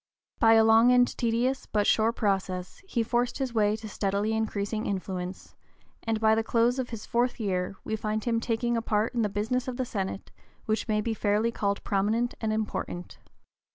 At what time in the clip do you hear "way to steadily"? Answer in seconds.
3.53-4.33